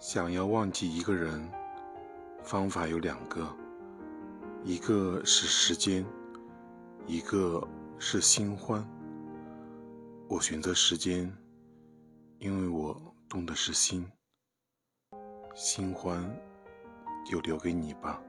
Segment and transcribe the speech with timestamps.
[0.00, 1.46] 想要忘记一个人
[2.42, 3.46] 方法有两个。
[4.64, 6.04] 一个是时间
[7.06, 7.62] 一个
[7.98, 8.82] 是新欢。
[10.26, 11.30] 我选择时间
[12.38, 14.10] 因为我动的是心。
[15.54, 16.34] 新欢
[17.30, 18.22] 就留给你吧。